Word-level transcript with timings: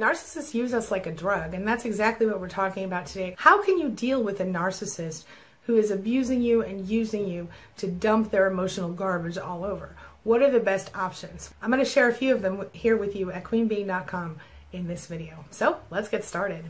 Narcissists 0.00 0.54
use 0.54 0.72
us 0.72 0.90
like 0.90 1.04
a 1.04 1.12
drug, 1.12 1.52
and 1.52 1.68
that's 1.68 1.84
exactly 1.84 2.24
what 2.24 2.40
we're 2.40 2.48
talking 2.48 2.84
about 2.84 3.04
today. 3.04 3.34
How 3.36 3.62
can 3.62 3.78
you 3.78 3.90
deal 3.90 4.22
with 4.22 4.40
a 4.40 4.46
narcissist 4.46 5.24
who 5.64 5.76
is 5.76 5.90
abusing 5.90 6.40
you 6.40 6.62
and 6.62 6.88
using 6.88 7.28
you 7.28 7.48
to 7.76 7.86
dump 7.86 8.30
their 8.30 8.46
emotional 8.46 8.88
garbage 8.88 9.36
all 9.36 9.62
over? 9.62 9.94
What 10.24 10.40
are 10.40 10.50
the 10.50 10.58
best 10.58 10.90
options? 10.96 11.52
I'm 11.60 11.70
going 11.70 11.84
to 11.84 11.90
share 11.90 12.08
a 12.08 12.14
few 12.14 12.34
of 12.34 12.40
them 12.40 12.64
here 12.72 12.96
with 12.96 13.14
you 13.14 13.30
at 13.30 13.44
queenbeeing.com 13.44 14.38
in 14.72 14.88
this 14.88 15.04
video. 15.04 15.44
So 15.50 15.76
let's 15.90 16.08
get 16.08 16.24
started. 16.24 16.64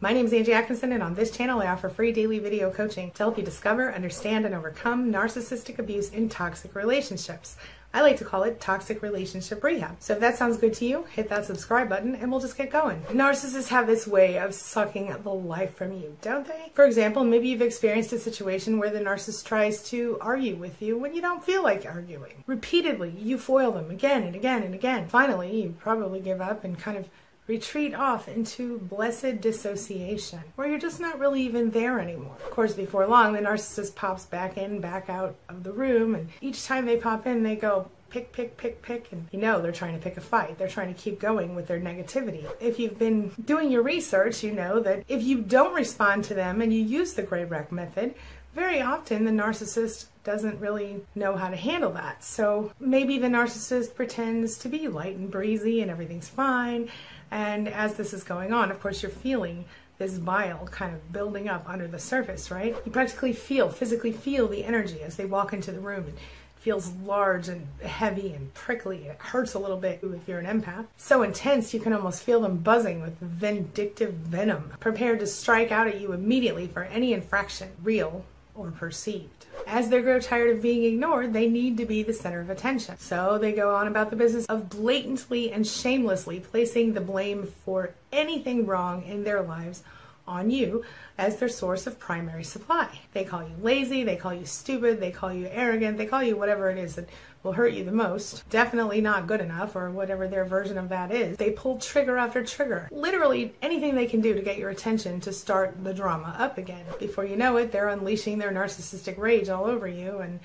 My 0.00 0.12
name 0.12 0.26
is 0.26 0.32
Angie 0.32 0.52
Atkinson, 0.52 0.90
and 0.90 1.02
on 1.02 1.14
this 1.14 1.30
channel, 1.30 1.62
I 1.62 1.68
offer 1.68 1.88
free 1.88 2.10
daily 2.10 2.40
video 2.40 2.70
coaching 2.70 3.12
to 3.12 3.18
help 3.18 3.38
you 3.38 3.44
discover, 3.44 3.94
understand, 3.94 4.46
and 4.46 4.54
overcome 4.54 5.12
narcissistic 5.12 5.78
abuse 5.78 6.10
in 6.10 6.28
toxic 6.28 6.74
relationships. 6.74 7.56
I 7.94 8.00
like 8.00 8.16
to 8.16 8.24
call 8.24 8.42
it 8.42 8.60
toxic 8.60 9.02
relationship 9.02 9.62
rehab. 9.62 9.96
So 10.00 10.14
if 10.14 10.20
that 10.20 10.36
sounds 10.36 10.56
good 10.56 10.74
to 10.74 10.84
you, 10.84 11.04
hit 11.04 11.28
that 11.28 11.46
subscribe 11.46 11.88
button 11.88 12.16
and 12.16 12.28
we'll 12.28 12.40
just 12.40 12.58
get 12.58 12.70
going. 12.70 13.00
Narcissists 13.02 13.68
have 13.68 13.86
this 13.86 14.04
way 14.04 14.36
of 14.36 14.52
sucking 14.52 15.14
the 15.22 15.32
life 15.32 15.76
from 15.76 15.92
you, 15.92 16.16
don't 16.20 16.44
they? 16.44 16.72
For 16.74 16.84
example, 16.84 17.22
maybe 17.22 17.46
you've 17.46 17.62
experienced 17.62 18.12
a 18.12 18.18
situation 18.18 18.80
where 18.80 18.90
the 18.90 18.98
narcissist 18.98 19.44
tries 19.44 19.80
to 19.90 20.18
argue 20.20 20.56
with 20.56 20.82
you 20.82 20.98
when 20.98 21.14
you 21.14 21.22
don't 21.22 21.44
feel 21.44 21.62
like 21.62 21.86
arguing. 21.86 22.42
Repeatedly, 22.48 23.14
you 23.16 23.38
foil 23.38 23.70
them 23.70 23.92
again 23.92 24.24
and 24.24 24.34
again 24.34 24.64
and 24.64 24.74
again. 24.74 25.06
Finally, 25.06 25.62
you 25.62 25.76
probably 25.78 26.18
give 26.18 26.40
up 26.40 26.64
and 26.64 26.76
kind 26.76 26.98
of 26.98 27.08
retreat 27.46 27.94
off 27.94 28.28
into 28.28 28.78
blessed 28.78 29.40
dissociation, 29.40 30.40
where 30.56 30.68
you're 30.68 30.78
just 30.78 31.00
not 31.00 31.18
really 31.18 31.42
even 31.42 31.70
there 31.70 32.00
anymore. 32.00 32.36
Of 32.44 32.50
course, 32.50 32.74
before 32.74 33.06
long, 33.06 33.32
the 33.32 33.40
narcissist 33.40 33.94
pops 33.94 34.24
back 34.26 34.56
in, 34.56 34.80
back 34.80 35.10
out 35.10 35.34
of 35.48 35.62
the 35.62 35.72
room, 35.72 36.14
and 36.14 36.28
each 36.40 36.64
time 36.64 36.86
they 36.86 36.96
pop 36.96 37.26
in, 37.26 37.42
they 37.42 37.56
go, 37.56 37.90
pick, 38.14 38.32
pick, 38.32 38.56
pick, 38.56 38.80
pick, 38.80 39.10
and 39.10 39.26
you 39.32 39.40
know 39.40 39.60
they're 39.60 39.72
trying 39.72 39.94
to 39.94 40.00
pick 40.00 40.16
a 40.16 40.20
fight. 40.20 40.56
They're 40.56 40.68
trying 40.68 40.94
to 40.94 41.00
keep 41.00 41.18
going 41.18 41.54
with 41.56 41.66
their 41.66 41.80
negativity. 41.80 42.46
If 42.60 42.78
you've 42.78 42.98
been 42.98 43.32
doing 43.44 43.70
your 43.70 43.82
research, 43.82 44.44
you 44.44 44.52
know 44.52 44.80
that 44.80 45.02
if 45.08 45.22
you 45.22 45.42
don't 45.42 45.74
respond 45.74 46.24
to 46.24 46.34
them 46.34 46.62
and 46.62 46.72
you 46.72 46.80
use 46.80 47.14
the 47.14 47.22
Grey 47.22 47.44
Rock 47.44 47.72
method, 47.72 48.14
very 48.54 48.80
often 48.80 49.24
the 49.24 49.30
narcissist 49.30 50.06
doesn't 50.22 50.58
really 50.58 51.02
know 51.14 51.36
how 51.36 51.48
to 51.48 51.56
handle 51.56 51.92
that. 51.92 52.24
So 52.24 52.72
maybe 52.80 53.18
the 53.18 53.28
narcissist 53.28 53.94
pretends 53.94 54.56
to 54.58 54.68
be 54.68 54.88
light 54.88 55.16
and 55.16 55.30
breezy 55.30 55.82
and 55.82 55.90
everything's 55.90 56.28
fine. 56.28 56.88
And 57.30 57.68
as 57.68 57.94
this 57.94 58.14
is 58.14 58.24
going 58.24 58.52
on, 58.52 58.70
of 58.70 58.80
course, 58.80 59.02
you're 59.02 59.10
feeling 59.10 59.64
this 59.98 60.18
bile 60.18 60.66
kind 60.70 60.94
of 60.94 61.12
building 61.12 61.48
up 61.48 61.68
under 61.68 61.86
the 61.86 61.98
surface, 61.98 62.50
right? 62.50 62.74
You 62.84 62.90
practically 62.90 63.32
feel, 63.32 63.68
physically 63.68 64.12
feel 64.12 64.48
the 64.48 64.64
energy 64.64 65.02
as 65.02 65.16
they 65.16 65.24
walk 65.24 65.52
into 65.52 65.70
the 65.70 65.80
room. 65.80 66.06
It 66.08 66.14
feels 66.58 66.92
large 67.04 67.48
and 67.48 67.66
heavy 67.82 68.32
and 68.32 68.52
prickly. 68.54 69.04
It 69.04 69.18
hurts 69.20 69.54
a 69.54 69.58
little 69.58 69.76
bit 69.76 70.00
if 70.02 70.26
you're 70.26 70.40
an 70.40 70.62
empath. 70.62 70.86
So 70.96 71.22
intense, 71.22 71.74
you 71.74 71.80
can 71.80 71.92
almost 71.92 72.22
feel 72.22 72.40
them 72.40 72.58
buzzing 72.58 73.02
with 73.02 73.18
vindictive 73.20 74.14
venom, 74.14 74.72
prepared 74.80 75.20
to 75.20 75.26
strike 75.26 75.70
out 75.70 75.86
at 75.86 76.00
you 76.00 76.12
immediately 76.12 76.66
for 76.66 76.84
any 76.84 77.12
infraction, 77.12 77.70
real 77.82 78.24
or 78.54 78.70
perceived. 78.70 79.46
As 79.66 79.88
they 79.88 80.00
grow 80.02 80.20
tired 80.20 80.56
of 80.56 80.62
being 80.62 80.84
ignored, 80.84 81.32
they 81.32 81.48
need 81.48 81.76
to 81.78 81.86
be 81.86 82.02
the 82.02 82.12
center 82.12 82.40
of 82.40 82.50
attention. 82.50 82.98
So 82.98 83.38
they 83.38 83.52
go 83.52 83.74
on 83.74 83.86
about 83.86 84.10
the 84.10 84.16
business 84.16 84.46
of 84.46 84.68
blatantly 84.68 85.52
and 85.52 85.66
shamelessly 85.66 86.40
placing 86.40 86.92
the 86.92 87.00
blame 87.00 87.52
for 87.64 87.94
anything 88.12 88.66
wrong 88.66 89.02
in 89.04 89.24
their 89.24 89.42
lives 89.42 89.82
on 90.26 90.50
you 90.50 90.84
as 91.18 91.36
their 91.36 91.48
source 91.48 91.86
of 91.86 91.98
primary 91.98 92.44
supply. 92.44 93.00
They 93.12 93.24
call 93.24 93.42
you 93.42 93.54
lazy, 93.60 94.04
they 94.04 94.16
call 94.16 94.34
you 94.34 94.46
stupid, 94.46 95.00
they 95.00 95.10
call 95.10 95.32
you 95.32 95.48
arrogant, 95.50 95.98
they 95.98 96.06
call 96.06 96.22
you 96.22 96.36
whatever 96.36 96.70
it 96.70 96.78
is 96.78 96.96
that 96.96 97.08
will 97.42 97.52
hurt 97.52 97.74
you 97.74 97.84
the 97.84 97.92
most. 97.92 98.48
Definitely 98.48 99.00
not 99.00 99.26
good 99.26 99.40
enough, 99.40 99.76
or 99.76 99.90
whatever 99.90 100.26
their 100.26 100.44
version 100.44 100.78
of 100.78 100.88
that 100.88 101.12
is. 101.12 101.36
They 101.36 101.50
pull 101.50 101.78
trigger 101.78 102.16
after 102.16 102.42
trigger. 102.42 102.88
Literally 102.90 103.54
anything 103.60 103.94
they 103.94 104.06
can 104.06 104.22
do 104.22 104.34
to 104.34 104.40
get 104.40 104.58
your 104.58 104.70
attention 104.70 105.20
to 105.20 105.32
start 105.32 105.84
the 105.84 105.92
drama 105.92 106.34
up 106.38 106.56
again. 106.58 106.86
Before 106.98 107.24
you 107.24 107.36
know 107.36 107.58
it, 107.58 107.70
they're 107.70 107.90
unleashing 107.90 108.38
their 108.38 108.50
narcissistic 108.50 109.18
rage 109.18 109.50
all 109.50 109.66
over 109.66 109.86
you 109.86 110.18
and 110.18 110.40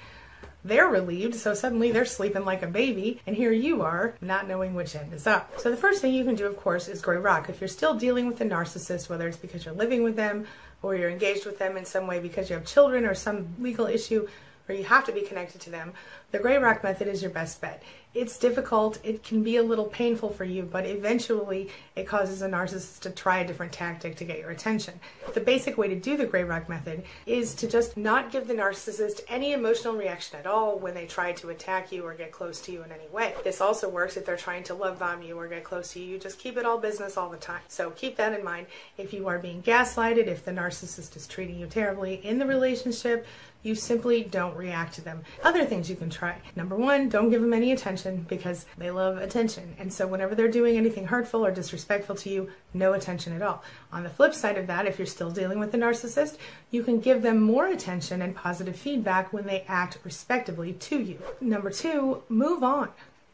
they're 0.64 0.88
relieved, 0.88 1.36
so 1.36 1.54
suddenly 1.54 1.92
they're 1.92 2.06
sleeping 2.06 2.44
like 2.44 2.62
a 2.64 2.68
baby, 2.68 3.22
and 3.26 3.36
here 3.36 3.52
you 3.52 3.82
are, 3.82 4.16
not 4.22 4.48
knowing 4.48 4.76
which 4.76 4.96
end 4.96 5.14
is 5.14 5.26
up. 5.26 5.60
So 5.60 5.72
the 5.72 5.78
first 5.78 6.02
thing 6.02 6.14
you 6.14 6.26
can 6.26 6.36
do, 6.36 6.46
of 6.46 6.58
course, 6.58 6.88
is 6.88 7.02
Grey 7.02 7.18
Rock. 7.18 7.50
If 7.50 7.62
you're 7.62 7.68
still 7.68 7.96
dealing 7.96 8.28
with 8.28 8.42
a 8.42 8.46
narcissist, 8.46 9.10
whether 9.10 9.28
it's 9.28 9.38
because 9.38 9.66
you're 9.66 9.74
living 9.74 10.04
with 10.04 10.16
them 10.16 10.46
or 10.82 10.96
you're 10.96 11.10
engaged 11.10 11.46
with 11.46 11.60
them 11.60 11.78
in 11.78 11.86
some 11.86 12.08
way 12.08 12.20
because 12.20 12.50
you 12.50 12.56
have 12.56 12.66
children 12.66 13.06
or 13.06 13.16
some 13.16 13.56
legal 13.60 13.86
issue, 13.88 14.28
or 14.70 14.76
you 14.76 14.84
have 14.84 15.06
to 15.06 15.12
be 15.12 15.22
connected 15.22 15.60
to 15.62 15.70
them, 15.70 15.94
the 16.32 16.40
Grey 16.40 16.58
Rock 16.58 16.84
method 16.84 17.08
is 17.08 17.22
your 17.22 17.32
best 17.32 17.60
bet. 17.60 17.82
It's 18.14 18.40
difficult, 18.40 18.98
it 19.04 19.24
can 19.24 19.44
be 19.44 19.58
a 19.58 19.64
little 19.64 19.86
painful 19.86 20.32
for 20.32 20.44
you, 20.44 20.64
but 20.64 20.86
eventually 20.86 21.70
it 21.96 22.08
causes 22.08 22.42
a 22.42 22.50
narcissist 22.50 23.02
to 23.02 23.12
try 23.12 23.40
a 23.40 23.48
different 23.48 23.72
tactic 23.72 24.16
to 24.16 24.26
get 24.26 24.40
your 24.40 24.50
attention. 24.50 25.00
The 25.36 25.42
basic 25.42 25.78
way 25.78 25.90
to 25.90 25.96
do 25.96 26.18
the 26.18 26.26
Grey 26.26 26.44
Rock 26.44 26.70
method 26.70 27.04
is 27.28 27.54
to 27.56 27.68
just 27.68 27.98
not 27.98 28.32
give 28.32 28.48
the 28.48 28.56
narcissist 28.56 29.22
any 29.28 29.54
emotional 29.54 29.96
reaction 29.96 30.40
at 30.40 30.48
all 30.48 30.80
when 30.80 30.96
they 30.96 31.06
try 31.06 31.34
to 31.34 31.50
attack 31.50 31.92
you 31.92 32.04
or 32.04 32.16
get 32.16 32.32
close 32.32 32.62
to 32.62 32.72
you 32.72 32.82
in 32.82 32.92
any 32.92 33.08
way. 33.12 33.36
This 33.44 33.62
also 33.62 33.88
works 33.88 34.18
if 34.18 34.26
they're 34.26 34.38
trying 34.38 34.64
to 34.66 34.74
love 34.74 34.98
bomb 34.98 35.22
you 35.22 35.38
or 35.38 35.48
get 35.48 35.64
close 35.64 35.94
to 35.94 36.00
you. 36.00 36.14
You 36.14 36.20
just 36.20 36.40
keep 36.40 36.58
it 36.58 36.66
all 36.66 36.80
business 36.80 37.16
all 37.16 37.30
the 37.30 37.38
time. 37.38 37.62
So 37.68 37.92
keep 37.92 38.18
that 38.18 38.38
in 38.38 38.44
mind. 38.44 38.66
If 38.98 39.14
you 39.14 39.28
are 39.28 39.38
being 39.38 39.62
gaslighted, 39.62 40.26
if 40.26 40.46
the 40.46 40.52
narcissist 40.52 41.16
is 41.16 41.28
treating 41.28 41.60
you 41.60 41.68
terribly 41.68 42.16
in 42.26 42.40
the 42.40 42.46
relationship, 42.48 43.28
you 43.62 43.76
simply 43.76 44.24
don't 44.24 44.56
react 44.56 44.94
to 44.96 45.02
them. 45.02 45.22
Other 45.44 45.66
things 45.66 45.90
you 45.90 45.96
can 45.96 46.10
try. 46.10 46.38
Number 46.56 46.76
one, 46.76 47.10
don't 47.10 47.30
give 47.30 47.42
them 47.42 47.54
any 47.54 47.72
attention 47.72 48.26
because 48.30 48.66
they 48.78 48.90
love 48.90 49.18
attention. 49.18 49.76
And 49.78 49.92
so 49.92 50.08
whenever 50.08 50.34
they're 50.34 50.48
doing 50.48 50.78
anything 50.78 51.08
hurtful 51.08 51.46
or 51.46 51.52
disrespectful 51.52 52.16
to 52.18 52.30
you, 52.30 52.50
no 52.74 52.94
attention 52.94 53.34
at 53.34 53.42
all. 53.42 53.64
On 53.92 54.04
the 54.04 54.10
flip 54.10 54.34
side 54.34 54.58
of 54.58 54.68
that, 54.68 54.86
if 54.86 54.98
you're 54.98 55.06
still 55.06 55.32
dealing 55.32 55.60
with 55.60 55.74
a 55.74 55.78
narcissist, 55.78 56.38
you 56.72 56.84
can 56.84 57.00
give 57.00 57.22
them 57.22 57.42
more 57.42 57.68
attention 57.68 58.22
and 58.22 58.36
positive 58.36 58.78
feedback 58.78 59.34
when 59.34 59.46
they 59.46 59.66
act 59.68 59.98
respectably 60.04 60.74
to 60.74 61.00
you. 61.00 61.20
Number 61.42 61.70
two, 61.70 62.24
move 62.30 62.64
on. 62.64 62.90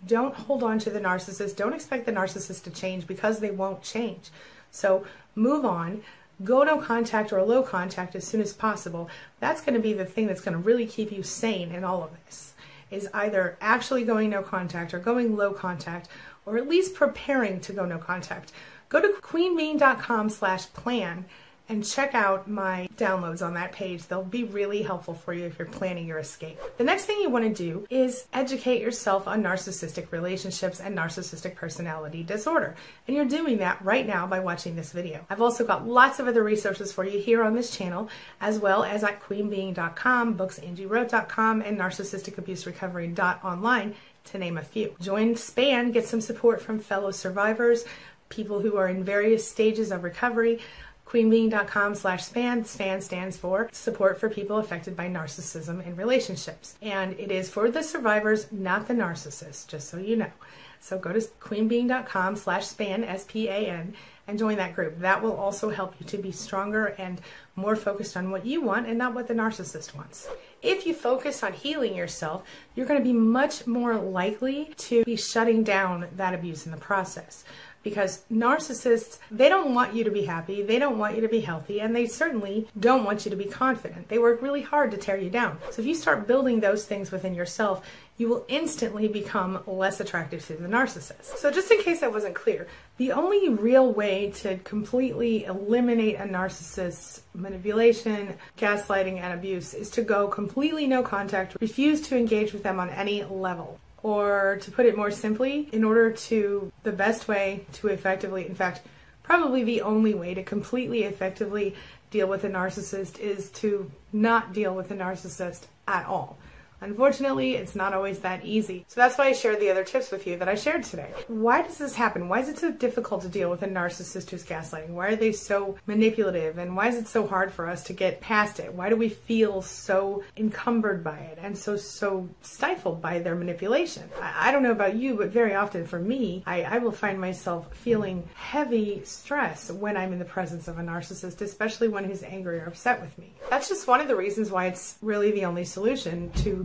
Don't 0.08 0.36
hold 0.36 0.64
on 0.64 0.80
to 0.80 0.90
the 0.90 1.00
narcissist. 1.00 1.56
Don't 1.56 1.74
expect 1.74 2.06
the 2.06 2.12
narcissist 2.12 2.64
to 2.64 2.70
change 2.72 3.08
because 3.08 3.40
they 3.40 3.52
won't 3.52 3.82
change. 3.82 4.30
So 4.72 5.06
move 5.36 5.66
on 5.66 6.04
go 6.44 6.64
no 6.64 6.80
contact 6.80 7.32
or 7.32 7.42
low 7.44 7.64
contact 7.64 8.16
as 8.16 8.26
soon 8.26 8.42
as 8.42 8.54
possible. 8.54 9.10
That's 9.40 9.62
going 9.62 9.76
to 9.76 9.82
be 9.82 9.94
the 9.94 10.06
thing 10.06 10.28
that's 10.28 10.42
going 10.42 10.54
to 10.54 10.60
really 10.60 10.86
keep 10.86 11.12
you 11.12 11.24
sane 11.24 11.72
in 11.72 11.84
all 11.84 12.04
of 12.04 12.12
this. 12.26 12.54
Is 12.92 13.10
either 13.14 13.58
actually 13.62 14.04
going 14.04 14.30
no 14.30 14.42
contact 14.44 14.94
or 14.94 15.00
going 15.00 15.36
low 15.36 15.54
contact 15.54 16.08
or 16.46 16.58
at 16.58 16.68
least 16.68 16.94
preparing 16.94 17.60
to 17.62 17.74
go 17.74 17.86
no 17.86 17.98
contact. 17.98 18.52
Go 18.90 19.02
to 19.02 19.20
queenbeeing.com 19.22 20.30
slash 20.30 20.72
plan 20.74 21.26
and 21.68 21.84
check 21.84 22.14
out 22.14 22.48
my 22.48 22.88
downloads 22.98 23.46
on 23.46 23.56
that 23.56 23.72
page. 23.72 24.08
They'll 24.08 24.24
be 24.24 24.44
really 24.44 24.84
helpful 24.84 25.16
for 25.16 25.34
you 25.34 25.46
if 25.46 25.58
you're 25.58 25.68
planning 25.68 26.06
your 26.06 26.20
escape. 26.20 26.60
The 26.78 26.84
next 26.84 27.06
thing 27.06 27.20
you 27.22 27.30
want 27.30 27.46
to 27.46 27.54
do 27.54 27.88
is 27.90 28.28
educate 28.34 28.82
yourself 28.82 29.28
on 29.28 29.42
narcissistic 29.42 30.12
relationships 30.12 30.80
and 30.80 30.98
narcissistic 30.98 31.56
personality 31.56 32.24
disorder. 32.24 32.76
And 33.08 33.16
you're 33.16 33.26
doing 33.26 33.58
that 33.58 33.84
right 33.84 34.06
now 34.06 34.28
by 34.28 34.40
watching 34.40 34.76
this 34.76 34.92
video. 34.92 35.26
I've 35.30 35.42
also 35.42 35.66
got 35.66 35.88
lots 35.88 36.20
of 36.20 36.28
other 36.28 36.44
resources 36.44 36.92
for 36.92 37.04
you 37.04 37.20
here 37.20 37.44
on 37.44 37.56
this 37.56 37.76
channel, 37.76 38.10
as 38.40 38.60
well 38.60 38.84
as 38.84 39.04
at 39.04 39.24
queenbeeing.com, 39.24 40.38
booksangieWrote.com, 40.38 41.62
and 41.62 41.80
narcissisticabuserecovery.online 41.80 43.96
to 44.26 44.38
name 44.38 44.58
a 44.58 44.64
few. 44.64 44.96
Join 45.00 45.36
SPAN, 45.36 45.92
get 45.92 46.06
some 46.06 46.22
support 46.22 46.62
from 46.62 46.80
fellow 46.80 47.12
survivors, 47.12 47.86
people 48.30 48.60
who 48.60 48.78
are 48.78 48.88
in 48.88 49.04
various 49.04 49.48
stages 49.48 49.92
of 49.92 50.04
recovery 50.04 50.60
queenbeeing.com 51.06 51.96
slash 51.96 52.24
SPAN. 52.24 52.66
SPAN 52.66 53.02
stands 53.02 53.38
for 53.38 53.70
Support 53.72 54.20
for 54.20 54.30
People 54.30 54.58
Affected 54.58 54.96
by 54.96 55.08
Narcissism 55.08 55.86
in 55.86 55.96
Relationships. 55.96 56.76
And 56.82 57.14
it 57.20 57.32
is 57.32 57.50
for 57.50 57.70
the 57.70 57.84
survivors, 57.84 58.52
not 58.52 58.88
the 58.88 58.94
narcissists, 58.94 59.68
just 59.68 59.90
so 59.90 59.98
you 59.98 60.16
know. 60.16 60.32
So 60.80 61.00
go 61.00 61.14
to 61.14 61.20
queenbeeing.com 61.20 62.36
slash 62.36 62.68
span 62.68 63.04
s-p-a-n 63.04 63.96
and 64.28 64.40
join 64.40 64.58
that 64.58 64.76
group. 64.76 65.00
That 65.00 65.22
will 65.22 65.36
also 65.36 65.70
help 65.70 65.96
you 66.00 66.06
to 66.08 66.18
be 66.18 66.32
stronger 66.32 66.88
and 66.98 67.22
more 67.56 67.76
focused 67.76 68.18
on 68.18 68.32
what 68.32 68.46
you 68.46 68.62
want 68.62 68.88
and 68.88 68.98
not 68.98 69.14
what 69.14 69.28
the 69.28 69.34
narcissist 69.34 69.96
wants. 69.96 70.28
If 70.62 70.86
you 70.86 70.94
focus 70.94 71.44
on 71.44 71.54
healing 71.54 71.96
yourself, 71.96 72.44
you're 72.76 72.88
going 72.88 73.00
to 73.00 73.04
be 73.04 73.14
much 73.14 73.68
more 73.68 73.96
likely 73.96 74.74
to 74.78 75.04
be 75.06 75.16
shutting 75.16 75.64
down 75.64 76.08
that 76.16 76.34
abuse 76.34 76.66
in 76.66 76.72
the 76.72 76.78
process 76.78 77.44
because 77.86 78.26
narcissists, 78.32 79.20
they 79.30 79.48
don't 79.48 79.76
want 79.76 79.94
you 79.94 80.04
to 80.04 80.10
be 80.10 80.26
happy, 80.26 80.64
they 80.64 80.80
don't 80.80 80.98
want 80.98 81.16
you 81.16 81.22
to 81.22 81.30
be 81.30 81.40
healthy, 81.40 81.80
and 81.80 81.96
they 81.96 82.08
certainly 82.08 82.68
don't 82.80 83.06
want 83.06 83.26
you 83.26 83.30
to 83.30 83.38
be 83.38 83.46
confident. 83.46 84.10
They 84.10 84.18
work 84.18 84.42
really 84.42 84.64
hard 84.64 84.90
to 84.92 84.98
tear 84.98 85.18
you 85.18 85.30
down. 85.30 85.60
So 85.70 85.84
if 85.84 85.88
you 85.88 85.94
start 85.94 86.26
building 86.26 86.60
those 86.60 86.86
things 86.86 87.12
within 87.12 87.36
yourself, 87.36 87.86
you 88.18 88.28
will 88.28 88.44
instantly 88.48 89.08
become 89.08 89.62
less 89.68 90.00
attractive 90.00 90.44
to 90.48 90.54
the 90.54 90.68
narcissist. 90.68 91.38
So 91.38 91.52
just 91.52 91.70
in 91.70 91.80
case 91.84 92.00
that 92.00 92.12
wasn't 92.12 92.34
clear, 92.34 92.66
the 92.98 93.12
only 93.12 93.50
real 93.50 93.94
way 93.94 94.32
to 94.38 94.58
completely 94.60 95.44
eliminate 95.44 96.16
a 96.16 96.24
narcissist's 96.24 97.22
manipulation, 97.36 98.34
gaslighting, 98.58 99.20
and 99.20 99.32
abuse 99.32 99.76
is 99.76 99.92
to 99.92 100.02
go 100.02 100.28
completely 100.28 100.88
no 100.88 101.04
contact, 101.04 101.56
refuse 101.62 102.02
to 102.08 102.18
engage 102.18 102.52
with 102.52 102.64
them 102.64 102.80
on 102.80 102.90
any 102.90 103.24
level 103.26 103.80
or 104.06 104.60
to 104.62 104.70
put 104.70 104.86
it 104.86 104.96
more 104.96 105.10
simply, 105.10 105.68
in 105.72 105.84
order 105.84 106.12
to 106.12 106.72
the 106.84 106.92
best 106.92 107.28
way 107.28 107.66
to 107.74 107.88
effectively, 107.88 108.48
in 108.48 108.54
fact, 108.54 108.82
probably 109.24 109.64
the 109.64 109.82
only 109.82 110.14
way 110.14 110.36
to 110.36 110.44
completely 110.44 111.06
effectively 111.06 111.74
deal 112.12 112.28
with 112.28 112.44
a 112.44 112.48
narcissist 112.48 113.18
is 113.18 113.50
to 113.50 113.92
not 114.14 114.54
deal 114.54 114.76
with 114.76 114.92
a 114.92 114.94
narcissist 114.94 115.64
at 115.88 116.06
all. 116.06 116.38
Unfortunately, 116.82 117.56
it's 117.56 117.76
not 117.76 117.94
always 117.94 118.20
that 118.20 118.46
easy. 118.46 118.86
So 118.88 119.02
that's 119.02 119.18
why 119.18 119.26
I 119.26 119.34
shared 119.34 119.60
the 119.60 119.72
other 119.72 119.84
tips 119.84 120.12
with 120.12 120.28
you 120.28 120.38
that 120.38 120.50
I 120.50 120.56
shared 120.56 120.84
today. 120.84 121.12
Why 121.28 121.62
does 121.62 121.78
this 121.78 121.96
happen? 121.96 122.30
Why 122.30 122.40
is 122.40 122.50
it 122.50 122.58
so 122.58 122.72
difficult 122.72 123.22
to 123.22 123.30
deal 123.30 123.50
with 123.50 123.64
a 123.64 123.68
narcissist 123.68 124.30
who's 124.30 124.46
gaslighting? 124.46 124.90
Why 124.90 125.08
are 125.08 125.16
they 125.16 125.32
so 125.32 125.78
manipulative? 125.88 126.58
And 126.58 126.76
why 126.76 126.90
is 126.90 126.96
it 126.96 127.08
so 127.08 127.26
hard 127.26 127.52
for 127.52 127.68
us 127.68 127.84
to 127.86 127.94
get 127.94 128.22
past 128.22 128.60
it? 128.60 128.74
Why 128.74 128.90
do 128.90 128.96
we 128.96 129.10
feel 129.10 129.62
so 129.62 130.24
encumbered 130.38 131.04
by 131.04 131.18
it 131.18 131.40
and 131.42 131.58
so, 131.58 131.76
so 131.78 132.30
stifled 132.42 133.02
by 133.02 133.20
their 133.20 133.36
manipulation? 133.36 134.10
I, 134.22 134.50
I 134.50 134.52
don't 134.52 134.64
know 134.64 134.72
about 134.72 134.96
you, 134.96 135.16
but 135.16 135.30
very 135.30 135.56
often 135.56 135.86
for 135.86 136.00
me, 136.00 136.44
I, 136.46 136.64
I 136.64 136.78
will 136.80 136.92
find 136.92 137.20
myself 137.20 137.74
feeling 137.76 138.28
heavy 138.36 139.02
stress 139.06 139.72
when 139.72 139.98
I'm 139.98 140.14
in 140.14 140.20
the 140.20 140.26
presence 140.26 140.68
of 140.68 140.78
a 140.78 140.82
narcissist, 140.82 141.42
especially 141.42 141.88
when 141.88 142.08
he's 142.08 142.24
angry 142.24 142.60
or 142.60 142.66
upset 142.66 143.02
with 143.02 143.18
me. 143.18 143.34
That's 143.50 143.70
just 143.70 143.88
one 143.88 144.02
of 144.02 144.08
the 144.08 144.16
reasons 144.16 144.52
why 144.52 144.68
it's 144.68 144.98
really 145.02 145.32
the 145.32 145.46
only 145.46 145.66
solution 145.66 146.32
to 146.32 146.65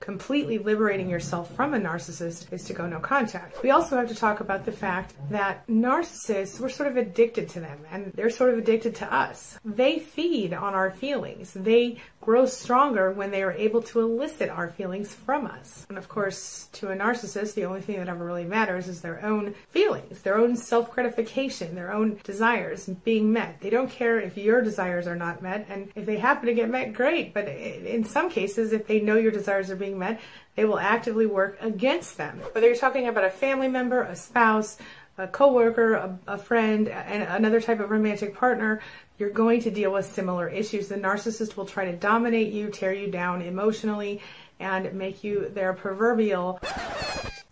completely 0.00 0.58
liberating 0.58 1.08
yourself 1.08 1.54
from 1.54 1.74
a 1.74 1.78
narcissist 1.78 2.50
is 2.52 2.64
to 2.64 2.72
go 2.72 2.86
no 2.86 2.98
contact. 2.98 3.62
We 3.62 3.70
also 3.70 3.96
have 3.96 4.08
to 4.08 4.14
talk 4.14 4.40
about 4.40 4.64
the 4.64 4.72
fact 4.72 5.14
that 5.30 5.66
narcissists, 5.68 6.58
we're 6.58 6.70
sort 6.70 6.90
of 6.90 6.96
addicted 6.96 7.50
to 7.50 7.60
them 7.60 7.78
and 7.92 8.10
they're 8.14 8.30
sort 8.30 8.50
of 8.50 8.58
addicted 8.58 8.94
to 8.96 9.14
us. 9.14 9.58
They 9.64 9.98
feed 9.98 10.54
on 10.54 10.74
our 10.74 10.90
feelings. 10.90 11.52
They 11.52 11.98
grow 12.20 12.44
stronger 12.44 13.12
when 13.12 13.30
they 13.30 13.42
are 13.42 13.52
able 13.52 13.82
to 13.82 14.00
elicit 14.00 14.50
our 14.50 14.68
feelings 14.68 15.14
from 15.14 15.46
us. 15.46 15.86
And 15.88 15.96
of 15.96 16.08
course, 16.08 16.68
to 16.72 16.90
a 16.90 16.96
narcissist, 16.96 17.54
the 17.54 17.64
only 17.64 17.80
thing 17.80 17.96
that 17.96 18.08
ever 18.08 18.24
really 18.24 18.44
matters 18.44 18.88
is 18.88 19.00
their 19.00 19.24
own 19.24 19.54
feelings, 19.68 20.20
their 20.20 20.36
own 20.36 20.56
self 20.56 20.90
gratification, 20.90 21.74
their 21.74 21.92
own 21.92 22.20
desires 22.24 22.86
being 23.04 23.32
met. 23.32 23.60
They 23.60 23.70
don't 23.70 23.90
care 23.90 24.20
if 24.20 24.36
your 24.36 24.60
desires 24.60 25.06
are 25.06 25.16
not 25.16 25.42
met, 25.42 25.66
and 25.68 25.90
if 25.94 26.04
they 26.04 26.18
happen 26.18 26.46
to 26.46 26.54
get 26.54 26.68
met, 26.68 26.92
great. 26.92 27.32
But 27.32 27.48
in 27.48 28.04
some 28.04 28.30
cases, 28.30 28.72
if 28.72 28.86
they 28.86 29.00
know 29.00 29.16
your 29.16 29.32
desires 29.32 29.70
are 29.70 29.76
being 29.76 29.89
met, 29.98 30.20
they 30.56 30.64
will 30.64 30.78
actively 30.78 31.26
work 31.26 31.58
against 31.60 32.16
them. 32.16 32.38
Whether 32.52 32.66
you're 32.66 32.76
talking 32.76 33.08
about 33.08 33.24
a 33.24 33.30
family 33.30 33.68
member, 33.68 34.02
a 34.02 34.16
spouse, 34.16 34.78
a 35.18 35.26
coworker, 35.26 35.94
a, 35.94 36.18
a 36.26 36.38
friend, 36.38 36.88
and 36.88 37.22
another 37.24 37.60
type 37.60 37.80
of 37.80 37.90
romantic 37.90 38.34
partner, 38.34 38.80
you're 39.18 39.30
going 39.30 39.60
to 39.62 39.70
deal 39.70 39.92
with 39.92 40.06
similar 40.06 40.48
issues. 40.48 40.88
The 40.88 40.96
narcissist 40.96 41.56
will 41.56 41.66
try 41.66 41.84
to 41.86 41.96
dominate 41.96 42.52
you, 42.52 42.70
tear 42.70 42.92
you 42.92 43.10
down 43.10 43.42
emotionally, 43.42 44.22
and 44.58 44.92
make 44.94 45.22
you 45.22 45.50
their 45.50 45.72
proverbial. 45.72 46.60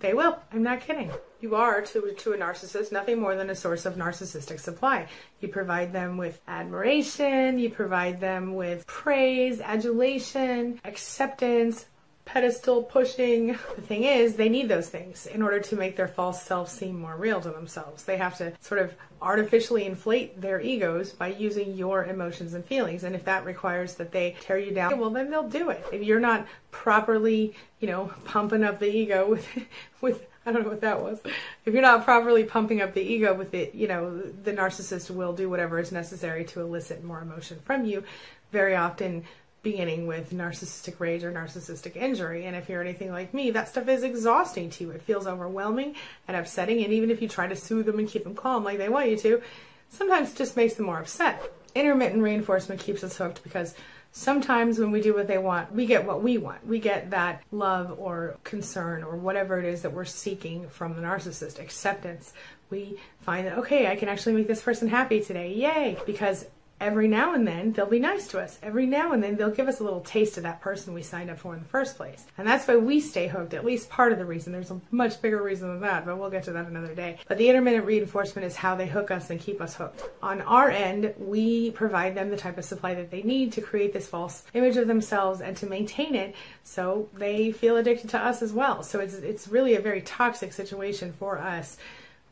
They 0.01 0.15
will. 0.15 0.39
I'm 0.53 0.63
not 0.63 0.81
kidding. 0.81 1.11
You 1.41 1.57
are 1.57 1.83
to, 1.83 2.13
to 2.13 2.33
a 2.33 2.39
narcissist 2.39 2.93
nothing 2.93 3.21
more 3.21 3.35
than 3.35 3.51
a 3.51 3.55
source 3.55 3.85
of 3.85 3.97
narcissistic 3.97 4.61
supply. 4.61 5.09
You 5.41 5.49
provide 5.49 5.93
them 5.93 6.17
with 6.17 6.41
admiration, 6.49 7.59
you 7.59 7.71
provide 7.71 8.21
them 8.21 8.55
with 8.55 8.87
praise, 8.87 9.61
adulation, 9.61 10.81
acceptance, 10.85 11.87
pedestal 12.29 12.83
pushing. 12.83 13.59
The 13.77 13.83
thing 13.83 14.05
is, 14.05 14.37
they 14.37 14.51
need 14.51 14.69
those 14.69 14.91
things 14.91 15.27
in 15.27 15.41
order 15.41 15.61
to 15.61 15.77
make 15.77 15.97
their 15.97 16.07
false 16.07 16.43
self 16.43 16.69
seem 16.69 17.01
more 17.01 17.17
real 17.17 17.41
to 17.41 17.51
themselves. 17.51 18.05
They 18.05 18.19
have 18.19 18.37
to 18.37 18.53
sort 18.61 18.83
of 18.83 18.95
artificially 19.23 19.87
inflate 19.87 20.39
their 20.39 20.61
egos 20.61 21.11
by 21.13 21.29
using 21.29 21.75
your 21.75 22.05
emotions 22.05 22.53
and 22.53 22.63
feelings. 22.63 23.03
And 23.03 23.15
if 23.15 23.25
that 23.25 23.47
requires 23.47 23.95
that 23.95 24.13
they 24.13 24.37
tear 24.43 24.59
you 24.59 24.75
down, 24.75 24.99
well, 24.99 25.09
then 25.09 25.31
they'll 25.31 25.49
do 25.49 25.71
it. 25.71 25.83
If 25.91 26.03
you're 26.03 26.21
not 26.21 26.47
properly, 26.71 27.55
you 27.81 27.89
know, 27.89 28.13
pumping 28.27 28.63
up 28.63 28.79
the 28.79 28.95
ego 28.95 29.31
with, 29.31 29.49
with, 30.03 30.27
I 30.45 30.53
don't 30.53 30.65
know 30.65 30.69
what 30.69 30.83
that 30.83 31.03
was. 31.03 31.21
If 31.65 31.73
you're 31.73 31.81
not 31.81 32.05
properly 32.05 32.45
pumping 32.45 32.83
up 32.83 32.93
the 32.93 33.01
ego 33.01 33.33
with 33.33 33.55
it, 33.55 33.75
you 33.75 33.89
know, 33.89 34.21
the 34.21 34.53
narcissist 34.53 35.11
will 35.11 35.33
do 35.33 35.49
whatever 35.49 35.79
is 35.79 35.93
necessary 35.93 36.45
to 36.45 36.61
elicit 36.61 37.03
more 37.03 37.23
emotion 37.23 37.59
from 37.65 37.87
you. 37.87 38.05
Very 38.53 38.77
often, 38.77 39.25
beginning 39.63 40.07
with 40.07 40.31
narcissistic 40.31 41.01
rage 41.01 41.25
or 41.25 41.33
narcissistic 41.33 41.97
injury. 41.97 42.47
And 42.47 42.57
if 42.57 42.69
you're 42.69 42.81
anything 42.81 43.11
like 43.11 43.35
me, 43.35 43.51
that 43.51 43.69
stuff 43.69 43.89
is 43.89 44.03
exhausting 44.03 44.71
to 44.71 44.85
you. 44.85 44.91
It 44.91 45.03
feels 45.03 45.27
overwhelming 45.27 45.95
and 46.27 46.37
upsetting. 46.37 46.83
And 46.85 46.93
even 46.93 47.11
if 47.11 47.21
you 47.21 47.29
try 47.29 47.47
to 47.47 47.57
soothe 47.57 47.87
them 47.87 47.99
and 47.99 48.09
keep 48.09 48.25
them 48.25 48.35
calm 48.35 48.65
like 48.65 48.79
they 48.79 48.89
want 48.89 49.09
you 49.09 49.17
to, 49.19 49.43
sometimes 49.89 50.33
it 50.33 50.37
just 50.37 50.57
makes 50.57 50.75
them 50.75 50.87
more 50.87 51.01
upset. 51.01 51.53
Intermittent 51.75 52.23
reinforcement 52.23 52.81
keeps 52.81 53.05
us 53.05 53.17
hooked 53.17 53.43
because 53.43 53.75
sometimes 54.13 54.79
when 54.79 54.91
we 54.91 55.01
do 55.01 55.15
what 55.15 55.29
they 55.29 55.39
want, 55.39 55.73
we 55.73 55.87
get 55.87 56.07
what 56.07 56.23
we 56.23 56.39
want. 56.39 56.67
We 56.67 56.79
get 56.79 57.11
that 57.11 57.43
love 57.51 57.95
or 57.99 58.37
concern 58.45 59.03
or 59.03 59.17
whatever 59.17 59.59
it 59.59 59.65
is 59.65 59.83
that 59.83 59.93
we're 59.93 60.05
seeking 60.05 60.69
from 60.69 60.95
the 60.95 61.03
narcissist, 61.03 61.59
acceptance. 61.59 62.33
We 62.71 62.99
find 63.21 63.47
that, 63.47 63.59
okay, 63.59 63.87
I 63.87 63.97
can 63.97 64.09
actually 64.09 64.35
make 64.35 64.47
this 64.47 64.63
person 64.63 64.89
happy 64.89 65.21
today. 65.21 65.53
Yay! 65.55 65.99
Because 66.07 66.47
every 66.81 67.09
now 67.09 67.35
and 67.35 67.47
then 67.47 67.73
they'll 67.73 67.87
be 67.87 67.99
nice 67.99 68.29
to 68.29 68.41
us. 68.41 68.59
Every 68.63 68.87
now 68.87 69.13
and 69.13 69.23
then 69.23 69.37
they'll 69.37 69.51
give 69.51 69.69
us 69.69 69.81
a 69.81 69.85
little 69.85 70.01
taste 70.01 70.37
of 70.37 70.43
that 70.45 70.61
person 70.61 70.95
we 70.95 71.03
signed 71.03 71.31
up 71.31 71.39
for 71.39 71.55
in 71.55 71.61
the 71.61 71.69
first 71.69 71.97
place. 71.97 72.27
And 72.37 72.47
that's 72.47 72.67
why 72.67 72.77
we 72.77 73.01
stay 73.01 73.29
hooked, 73.29 73.55
at 73.55 73.65
least 73.65 73.91
part 73.91 74.13
of 74.13 74.19
the 74.19 74.25
reason. 74.25 74.53
There's 74.53 74.71
a 74.71 74.81
much 74.91 75.21
bigger 75.21 75.43
reason 75.43 75.69
than 75.69 75.81
that, 75.81 76.05
but 76.05 76.19
we'll 76.19 76.31
get 76.31 76.45
to 76.45 76.53
that 76.53 76.67
another 76.67 76.95
day. 76.95 77.19
But 77.27 77.39
the 77.39 77.49
intermittent 77.49 77.85
reinforcement 77.85 78.47
is 78.47 78.57
how 78.57 78.75
they 78.75 78.87
hook 78.87 79.11
us 79.11 79.31
and 79.31 79.41
keep 79.41 79.61
us 79.61 79.75
hooked. 79.75 80.03
On 80.23 80.41
our 80.43 80.71
end, 80.71 81.15
we 81.19 81.71
provide 81.73 82.15
them 82.15 82.31
the 82.31 82.37
type 82.37 82.59
of 82.59 82.65
supply 82.65 82.95
that 82.95 83.11
they 83.11 83.23
need 83.23 83.53
to 83.53 83.61
create 83.61 83.93
this 83.93 84.07
false 84.07 84.45
image 84.55 84.77
of 84.77 84.87
themselves 84.87 85.41
and 85.41 85.57
to 85.57 85.67
maintain 85.67 86.15
it 86.15 86.35
so 86.63 87.09
they 87.15 87.53
feel 87.53 87.77
addicted 87.77 88.11
to 88.11 88.19
us 88.19 88.43
as 88.43 88.53
well. 88.53 88.83
So 88.83 89.01
it's 89.01 89.15
it's 89.15 89.49
really 89.49 89.75
a 89.75 89.81
very 89.81 90.03
toxic 90.03 90.53
situation 90.53 91.13
for 91.13 91.39
us 91.39 91.77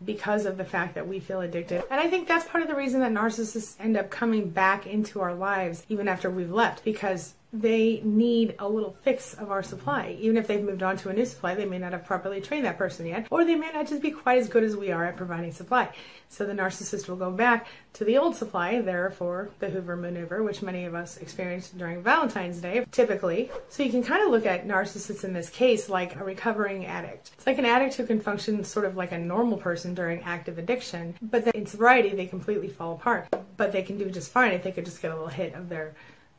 because 0.05 0.47
of 0.47 0.57
the 0.57 0.65
fact 0.65 0.95
that 0.95 1.07
we 1.07 1.21
feel 1.21 1.41
addicted. 1.41 1.83
And 1.91 2.01
I 2.01 2.09
think 2.09 2.29
that's 2.29 2.47
part 2.47 2.63
of 2.63 2.69
the 2.69 2.77
reason 2.77 3.01
that 3.01 3.13
narcissists 3.13 3.75
end 3.81 3.97
up 3.97 4.11
coming 4.11 4.51
back 4.51 4.87
into 4.87 5.21
our 5.21 5.35
lives 5.35 5.85
even 5.89 6.09
after 6.09 6.31
we've 6.31 6.53
left 6.53 6.85
because 6.85 7.35
they 7.53 8.01
need 8.05 8.55
a 8.59 8.69
little 8.69 8.93
fix 9.03 9.35
of 9.35 9.51
our 9.51 9.63
supply. 9.63 10.17
Even 10.21 10.37
if 10.37 10.47
they've 10.47 10.63
moved 10.63 10.83
on 10.83 10.97
to 10.99 11.09
a 11.09 11.13
new 11.13 11.25
supply, 11.25 11.55
they 11.55 11.65
may 11.65 11.79
not 11.79 11.93
have 11.93 12.05
properly 12.05 12.41
trained 12.41 12.65
that 12.65 12.77
person 12.77 13.07
yet, 13.07 13.27
or 13.31 13.45
they 13.45 13.55
may 13.55 13.71
not 13.73 13.87
just 13.87 14.03
be 14.03 14.11
quite 14.11 14.39
as 14.39 14.49
good 14.49 14.65
as 14.65 14.77
we 14.77 14.91
are 14.91 15.05
at 15.05 15.17
providing 15.17 15.53
supply. 15.53 15.89
So 16.29 16.45
the 16.45 16.53
narcissist 16.53 17.09
will 17.09 17.17
go 17.17 17.31
back 17.31 17.69
to 17.95 18.05
the 18.05 18.19
old 18.19 18.37
supply, 18.37 18.81
therefore 18.81 19.51
the 19.59 19.71
Hoover 19.71 19.97
maneuver, 19.97 20.43
which 20.43 20.61
many 20.61 20.85
of 20.85 20.95
us 20.95 21.17
experienced 21.19 21.79
during 21.79 22.03
Valentine's 22.03 22.61
Day, 22.61 22.85
typically. 22.91 23.51
So 23.69 23.83
you 23.83 23.91
can 23.91 24.03
kind 24.03 24.23
of 24.23 24.31
look 24.31 24.45
at 24.45 24.67
narcissists 24.67 25.25
in 25.25 25.33
this 25.33 25.49
case 25.49 25.89
like 25.89 26.17
a 26.17 26.25
recovering 26.25 26.85
addict. 26.87 27.31
It's 27.35 27.47
like 27.47 27.59
an 27.59 27.65
addict 27.65 27.95
who 27.95 28.07
can 28.07 28.21
function 28.21 28.65
sort 28.65 28.85
of 28.85 28.97
like 28.97 29.13
a 29.13 29.19
normal 29.19 29.57
person 29.57 29.95
during 29.95 30.21
active 30.23 30.59
addiction, 30.59 31.15
but 31.23 31.45
then 31.45 31.55
in 31.55 31.67
sobriety 31.67 32.11
they 32.11 32.27
completely 32.27 32.69
fall 32.69 32.95
apart. 32.95 33.29
But 33.57 33.73
they 33.73 33.83
can 33.83 33.97
do 33.97 34.11
just 34.11 34.31
fine 34.31 34.53
if 34.53 34.63
they 34.63 34.73
could 34.73 34.85
just 34.85 35.01
get 35.01 35.13
a 35.13 35.15
little 35.15 35.29
hit 35.29 35.55
of 35.55 35.69
their 35.69 35.95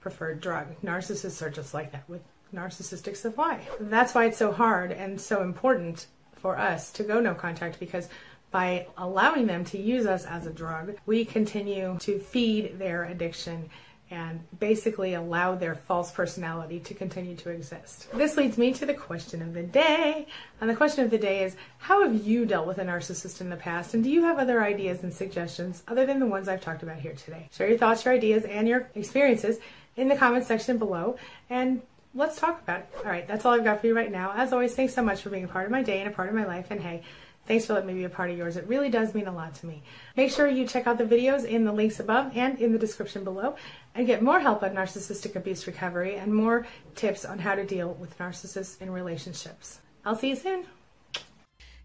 preferred 0.08 0.40
drug. 0.40 0.68
Narcissists 0.82 1.42
are 1.42 1.50
just 1.50 1.74
like 1.74 1.92
that 1.92 2.08
with 2.08 2.22
narcissistic 2.56 3.18
supply. 3.18 3.60
That's 3.82 4.16
why 4.16 4.28
it's 4.28 4.38
so 4.38 4.54
hard 4.54 4.94
and 4.94 5.20
so 5.20 5.42
important 5.42 6.08
for 6.32 6.58
us 6.58 6.94
to 6.94 7.04
go 7.04 7.20
no 7.20 7.34
contact 7.34 7.78
because 7.78 8.08
by 8.50 8.88
allowing 8.98 9.48
them 9.48 9.66
to 9.66 9.78
use 9.78 10.06
us 10.06 10.26
as 10.26 10.48
a 10.48 10.54
drug, 10.54 10.96
we 11.06 11.26
continue 11.26 11.98
to 12.00 12.20
feed 12.20 12.80
their 12.80 13.04
addiction 13.04 13.70
and 14.10 14.40
basically 14.58 15.16
allow 15.16 15.56
their 15.56 15.76
false 15.76 16.12
personality 16.12 16.80
to 16.80 16.94
continue 16.94 17.36
to 17.36 17.50
exist. 17.50 18.08
This 18.14 18.38
leads 18.38 18.58
me 18.58 18.72
to 18.76 18.86
the 18.86 18.94
question 18.94 19.42
of 19.42 19.54
the 19.54 19.64
day. 19.64 20.28
And 20.62 20.70
the 20.70 20.76
question 20.76 21.04
of 21.04 21.12
the 21.12 21.18
day 21.18 21.44
is 21.44 21.58
How 21.80 22.02
have 22.04 22.26
you 22.26 22.46
dealt 22.46 22.68
with 22.68 22.78
a 22.78 22.86
narcissist 22.86 23.42
in 23.42 23.50
the 23.50 23.58
past? 23.58 23.94
And 23.94 24.04
do 24.06 24.10
you 24.10 24.24
have 24.24 24.40
other 24.40 24.64
ideas 24.64 25.04
and 25.04 25.14
suggestions 25.14 25.84
other 25.90 26.06
than 26.06 26.20
the 26.20 26.26
ones 26.26 26.48
I've 26.48 26.62
talked 26.62 26.84
about 26.84 27.00
here 27.00 27.16
today? 27.16 27.50
Share 27.52 27.68
your 27.68 27.78
thoughts, 27.78 28.06
your 28.06 28.14
ideas, 28.14 28.46
and 28.46 28.66
your 28.66 28.90
experiences 28.96 29.58
in 29.98 30.08
the 30.08 30.16
comments 30.16 30.48
section 30.48 30.77
below 30.77 31.18
and 31.50 31.82
let's 32.13 32.39
talk 32.39 32.62
about 32.62 32.80
it. 32.80 32.89
All 32.98 33.12
right, 33.12 33.27
that's 33.27 33.46
all 33.46 33.54
I've 33.54 33.63
got 33.63 33.82
for 33.82 33.88
you 33.88 33.96
right 33.96 34.12
now. 34.12 34.34
As 34.36 34.54
always, 34.54 34.74
thanks 34.75 34.94
so 34.94 35.04
much 35.04 35.22
for 35.22 35.30
being 35.30 35.44
a 35.44 35.48
part 35.48 35.66
of 35.66 35.72
my 35.72 35.84
day 35.84 36.00
and 36.00 36.10
a 36.10 36.13
part 36.13 36.30
of 36.30 36.36
my 36.36 36.46
life. 36.46 36.68
And 36.72 36.82
hey, 36.82 37.04
thanks 37.48 37.66
for 37.66 37.74
letting 37.74 37.88
me 37.88 37.94
be 37.94 38.04
a 38.06 38.10
part 38.10 38.32
of 38.32 38.38
yours. 38.38 38.58
It 38.58 38.68
really 38.68 38.89
does 38.89 39.13
mean 39.13 39.27
a 39.27 39.32
lot 39.32 39.56
to 39.56 39.66
me. 39.66 39.84
Make 40.16 40.32
sure 40.32 40.48
you 40.48 40.66
check 40.68 40.88
out 40.88 40.98
the 40.98 41.04
videos 41.04 41.46
in 41.46 41.63
the 41.63 41.72
links 41.72 42.00
above 42.00 42.36
and 42.36 42.60
in 42.60 42.74
the 42.74 42.80
description 42.80 43.24
below 43.24 43.56
and 43.96 44.08
get 44.08 44.22
more 44.22 44.39
help 44.39 44.63
on 44.63 44.72
narcissistic 44.72 45.36
abuse 45.36 45.68
recovery 45.68 46.16
and 46.16 46.34
more 46.34 46.68
tips 46.96 47.24
on 47.24 47.39
how 47.39 47.56
to 47.56 47.66
deal 47.66 47.94
with 47.96 48.18
narcissists 48.18 48.82
in 48.82 48.92
relationships. 48.92 49.80
I'll 50.06 50.16
see 50.16 50.30
you 50.30 50.36
soon. 50.36 50.66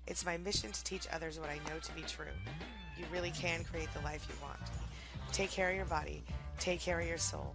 It's 0.06 0.24
my 0.24 0.36
mission 0.36 0.72
to 0.72 0.84
teach 0.84 1.06
others 1.12 1.38
what 1.38 1.48
I 1.48 1.58
know 1.68 1.78
to 1.80 1.92
be 1.92 2.02
true. 2.02 2.26
You 2.98 3.04
really 3.12 3.30
can 3.30 3.64
create 3.64 3.92
the 3.94 4.00
life 4.00 4.26
you 4.28 4.34
want. 4.42 4.58
Take 5.32 5.50
care 5.50 5.70
of 5.70 5.76
your 5.76 5.86
body, 5.86 6.22
take 6.58 6.80
care 6.80 7.00
of 7.00 7.06
your 7.06 7.18
soul 7.18 7.54